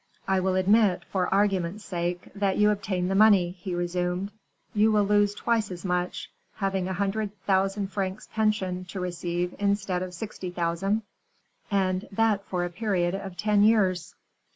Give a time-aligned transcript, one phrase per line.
[0.27, 4.31] "I will admit, for argument's sake, that you obtain the money," he resumed;
[4.73, 10.01] "you will lose twice as much, having a hundred thousand francs' pension to receive instead
[10.01, 11.03] of sixty thousand,
[11.69, 14.15] and that for a period of ten years."